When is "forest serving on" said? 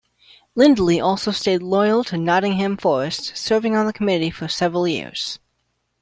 2.75-3.85